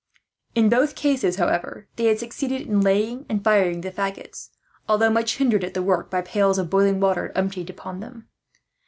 [0.55, 4.49] In both cases, however, they had succeeded in laying and firing the faggots;
[4.89, 8.27] although much hindered at the work, by pails of boiling water emptied upon them.